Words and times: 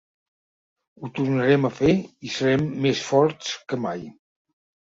Ho 1.01 1.09
tornarem 1.19 1.69
a 1.69 1.71
fer 1.81 1.93
i 2.29 2.33
serem 2.39 2.65
més 2.87 3.05
forts 3.11 3.53
que 3.69 3.81
mai. 3.89 4.05